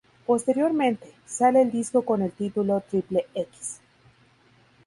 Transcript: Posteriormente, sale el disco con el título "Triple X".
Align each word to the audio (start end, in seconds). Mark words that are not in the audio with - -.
Posteriormente, 0.25 1.13
sale 1.27 1.61
el 1.61 1.69
disco 1.69 2.01
con 2.03 2.23
el 2.23 2.31
título 2.31 2.81
"Triple 2.89 3.27
X". 3.35 3.81